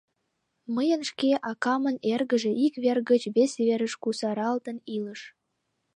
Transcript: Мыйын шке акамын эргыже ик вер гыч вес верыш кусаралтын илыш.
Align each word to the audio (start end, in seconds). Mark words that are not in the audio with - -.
Мыйын 0.75 1.01
шке 1.09 1.31
акамын 1.51 1.95
эргыже 2.13 2.51
ик 2.65 2.73
вер 2.83 2.97
гыч 3.09 3.23
вес 3.35 3.53
верыш 3.67 3.93
кусаралтын 4.03 4.77
илыш. 4.95 5.21